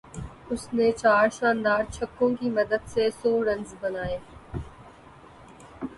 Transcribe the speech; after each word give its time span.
اس 0.51 0.63
نے 0.73 0.87
چار 0.93 1.27
شاندار 1.37 1.83
چھکوں 1.91 2.29
کی 2.39 2.49
مدد 2.49 2.81
سے 2.93 3.09
سو 3.19 3.31
رنز 3.45 3.73
بنائے 3.81 4.17